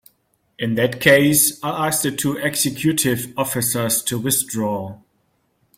[0.57, 4.97] In that case I'll ask the two executive officers to withdraw.